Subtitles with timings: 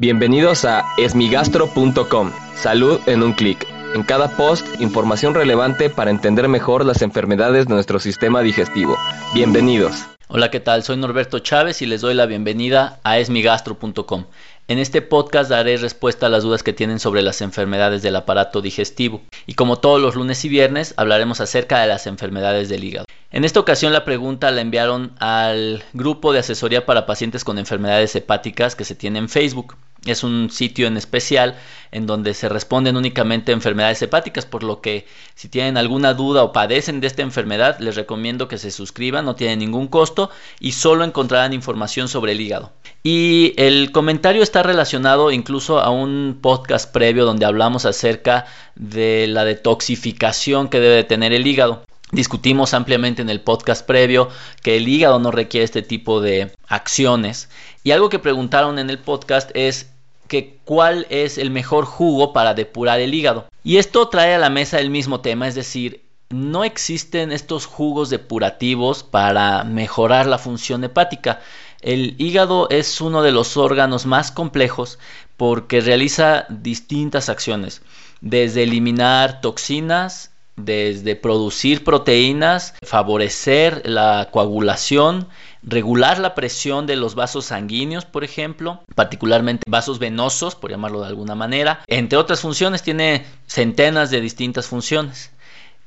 [0.00, 2.32] Bienvenidos a esmigastro.com.
[2.54, 3.66] Salud en un clic.
[3.94, 8.96] En cada post, información relevante para entender mejor las enfermedades de nuestro sistema digestivo.
[9.34, 10.06] Bienvenidos.
[10.28, 10.84] Hola, ¿qué tal?
[10.84, 14.24] Soy Norberto Chávez y les doy la bienvenida a esmigastro.com.
[14.68, 18.62] En este podcast daré respuesta a las dudas que tienen sobre las enfermedades del aparato
[18.62, 19.20] digestivo.
[19.46, 23.04] Y como todos los lunes y viernes, hablaremos acerca de las enfermedades del hígado.
[23.32, 28.16] En esta ocasión la pregunta la enviaron al grupo de asesoría para pacientes con enfermedades
[28.16, 29.76] hepáticas que se tiene en Facebook.
[30.06, 31.56] Es un sitio en especial
[31.92, 36.52] en donde se responden únicamente enfermedades hepáticas, por lo que si tienen alguna duda o
[36.52, 41.04] padecen de esta enfermedad, les recomiendo que se suscriban, no tiene ningún costo y solo
[41.04, 42.72] encontrarán información sobre el hígado.
[43.02, 48.46] Y el comentario está relacionado incluso a un podcast previo donde hablamos acerca
[48.76, 51.82] de la detoxificación que debe tener el hígado.
[52.12, 54.28] Discutimos ampliamente en el podcast previo
[54.62, 57.48] que el hígado no requiere este tipo de acciones.
[57.84, 59.90] Y algo que preguntaron en el podcast es
[60.26, 63.46] que cuál es el mejor jugo para depurar el hígado.
[63.62, 68.10] Y esto trae a la mesa el mismo tema, es decir, no existen estos jugos
[68.10, 71.40] depurativos para mejorar la función hepática.
[71.80, 74.98] El hígado es uno de los órganos más complejos
[75.36, 77.82] porque realiza distintas acciones,
[78.20, 80.29] desde eliminar toxinas,
[80.64, 85.28] desde producir proteínas, favorecer la coagulación,
[85.62, 91.08] regular la presión de los vasos sanguíneos, por ejemplo, particularmente vasos venosos, por llamarlo de
[91.08, 91.80] alguna manera.
[91.86, 95.30] Entre otras funciones, tiene centenas de distintas funciones.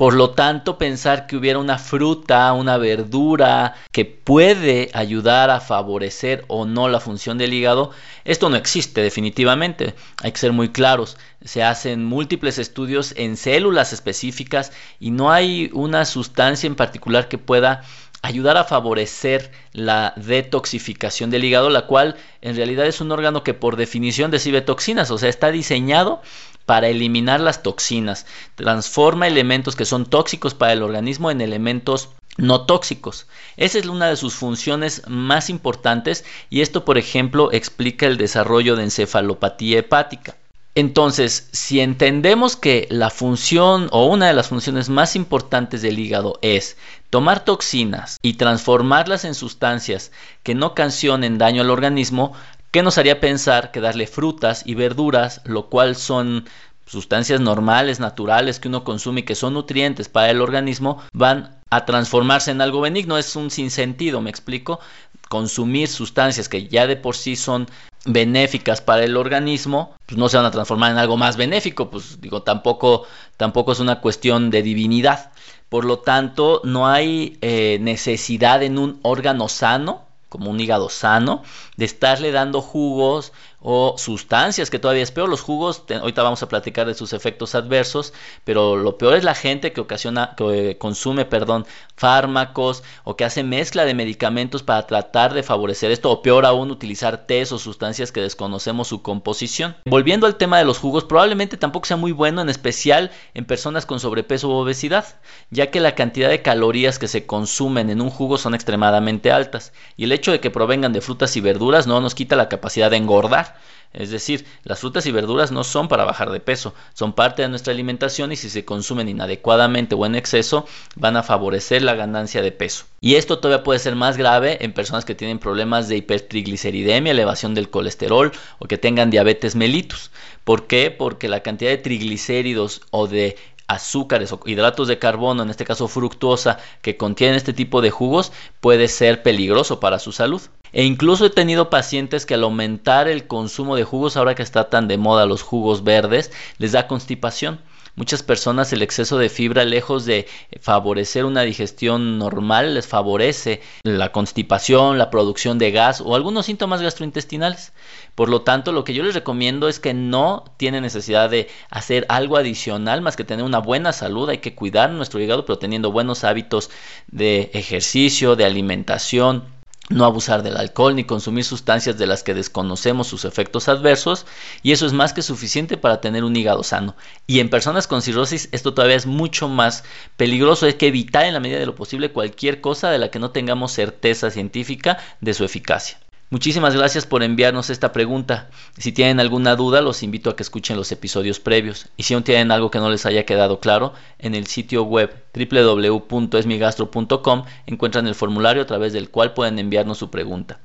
[0.00, 6.42] Por lo tanto, pensar que hubiera una fruta, una verdura que puede ayudar a favorecer
[6.48, 7.90] o no la función del hígado,
[8.24, 9.94] esto no existe definitivamente.
[10.22, 11.18] Hay que ser muy claros.
[11.44, 17.36] Se hacen múltiples estudios en células específicas y no hay una sustancia en particular que
[17.36, 17.82] pueda
[18.22, 23.52] ayudar a favorecer la detoxificación del hígado, la cual en realidad es un órgano que
[23.52, 26.22] por definición recibe toxinas, o sea, está diseñado
[26.70, 32.64] para eliminar las toxinas, transforma elementos que son tóxicos para el organismo en elementos no
[32.64, 33.26] tóxicos.
[33.56, 38.76] Esa es una de sus funciones más importantes y esto, por ejemplo, explica el desarrollo
[38.76, 40.36] de encefalopatía hepática.
[40.76, 46.38] Entonces, si entendemos que la función o una de las funciones más importantes del hígado
[46.40, 46.76] es
[47.10, 50.12] tomar toxinas y transformarlas en sustancias
[50.44, 52.32] que no cancionen daño al organismo,
[52.70, 56.48] ¿Qué nos haría pensar que darle frutas y verduras, lo cual son
[56.90, 61.84] sustancias normales, naturales que uno consume y que son nutrientes para el organismo, van a
[61.84, 63.16] transformarse en algo benigno?
[63.16, 64.80] Es un sinsentido, me explico.
[65.28, 67.68] Consumir sustancias que ya de por sí son
[68.04, 72.20] benéficas para el organismo, pues no se van a transformar en algo más benéfico, pues
[72.20, 73.06] digo, tampoco,
[73.36, 75.30] tampoco es una cuestión de divinidad.
[75.68, 81.42] Por lo tanto, no hay eh, necesidad en un órgano sano como un hígado sano,
[81.76, 85.28] de estarle dando jugos o sustancias, que todavía es peor.
[85.28, 88.12] Los jugos, ahorita vamos a platicar de sus efectos adversos,
[88.44, 91.66] pero lo peor es la gente que ocasiona, que consume, perdón,
[91.96, 96.70] fármacos o que hace mezcla de medicamentos para tratar de favorecer esto, o peor aún,
[96.70, 99.76] utilizar tés o sustancias que desconocemos su composición.
[99.84, 103.84] Volviendo al tema de los jugos, probablemente tampoco sea muy bueno, en especial en personas
[103.84, 105.04] con sobrepeso u obesidad,
[105.50, 109.72] ya que la cantidad de calorías que se consumen en un jugo son extremadamente altas,
[109.96, 112.90] y el hecho de que provengan de frutas y verduras no nos quita la capacidad
[112.90, 113.49] de engordar
[113.92, 117.48] es decir, las frutas y verduras no son para bajar de peso, son parte de
[117.48, 122.40] nuestra alimentación y si se consumen inadecuadamente o en exceso van a favorecer la ganancia
[122.40, 122.84] de peso.
[123.00, 127.54] Y esto todavía puede ser más grave en personas que tienen problemas de hipertrigliceridemia, elevación
[127.54, 128.30] del colesterol
[128.60, 130.12] o que tengan diabetes mellitus.
[130.44, 130.92] ¿Por qué?
[130.92, 133.36] Porque la cantidad de triglicéridos o de
[133.66, 138.30] azúcares o hidratos de carbono, en este caso fructosa, que contienen este tipo de jugos,
[138.60, 140.42] puede ser peligroso para su salud.
[140.72, 144.70] E incluso he tenido pacientes que al aumentar el consumo de jugos, ahora que está
[144.70, 147.60] tan de moda los jugos verdes, les da constipación.
[147.96, 150.26] Muchas personas el exceso de fibra, lejos de
[150.60, 156.80] favorecer una digestión normal, les favorece la constipación, la producción de gas o algunos síntomas
[156.80, 157.72] gastrointestinales.
[158.14, 162.06] Por lo tanto, lo que yo les recomiendo es que no tienen necesidad de hacer
[162.08, 164.30] algo adicional más que tener una buena salud.
[164.30, 166.70] Hay que cuidar nuestro hígado, pero teniendo buenos hábitos
[167.08, 169.59] de ejercicio, de alimentación
[169.90, 174.24] no abusar del alcohol ni consumir sustancias de las que desconocemos sus efectos adversos
[174.62, 176.96] y eso es más que suficiente para tener un hígado sano.
[177.26, 179.84] Y en personas con cirrosis esto todavía es mucho más
[180.16, 183.18] peligroso, hay que evitar en la medida de lo posible cualquier cosa de la que
[183.18, 185.98] no tengamos certeza científica de su eficacia.
[186.32, 188.50] Muchísimas gracias por enviarnos esta pregunta.
[188.78, 191.88] Si tienen alguna duda, los invito a que escuchen los episodios previos.
[191.96, 195.12] Y si aún tienen algo que no les haya quedado claro, en el sitio web
[195.34, 200.60] www.esmigastro.com encuentran el formulario a través del cual pueden enviarnos su pregunta.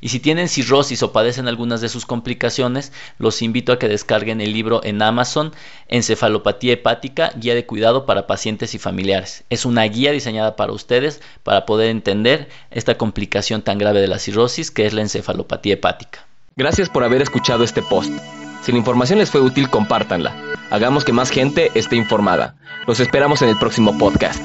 [0.00, 4.40] Y si tienen cirrosis o padecen algunas de sus complicaciones, los invito a que descarguen
[4.40, 5.52] el libro en Amazon,
[5.88, 9.44] Encefalopatía hepática, guía de cuidado para pacientes y familiares.
[9.50, 14.18] Es una guía diseñada para ustedes para poder entender esta complicación tan grave de la
[14.18, 16.26] cirrosis que es la encefalopatía hepática.
[16.56, 18.12] Gracias por haber escuchado este post.
[18.62, 20.34] Si la información les fue útil, compártanla.
[20.70, 22.56] Hagamos que más gente esté informada.
[22.86, 24.42] Los esperamos en el próximo podcast.